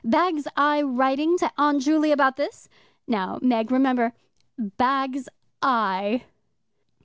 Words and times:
Bags 0.03 0.47
I 0.57 0.81
writing 0.81 1.37
to 1.37 1.51
Aunt 1.59 1.83
Juley 1.83 2.11
about 2.11 2.35
this. 2.35 2.67
Now, 3.05 3.37
Meg, 3.43 3.69
remember 3.71 4.13
bags 4.59 5.29
I." 5.61 6.23